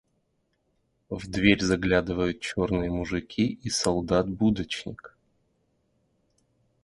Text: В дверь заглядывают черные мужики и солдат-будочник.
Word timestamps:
В 1.11 1.29
дверь 1.29 1.61
заглядывают 1.63 2.39
черные 2.39 2.89
мужики 2.89 3.59
и 3.61 3.69
солдат-будочник. 3.69 5.15